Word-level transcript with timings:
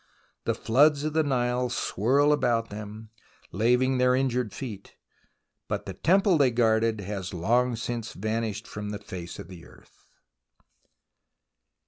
The 0.45 0.55
floods 0.55 1.03
of 1.03 1.13
the 1.13 1.21
Nile 1.21 1.69
swirl 1.69 2.33
about 2.33 2.71
them, 2.71 3.11
laving 3.51 3.99
their 3.99 4.15
injured 4.15 4.51
feet, 4.51 4.95
but 5.67 5.85
the 5.85 5.93
temple 5.93 6.39
they 6.39 6.49
guarded 6.49 7.01
has 7.01 7.35
long 7.35 7.75
since 7.75 8.13
vanished 8.13 8.67
from 8.67 8.89
the 8.89 8.97
face 8.97 9.37
of 9.37 9.47
the 9.47 9.63
earth. 9.67 10.07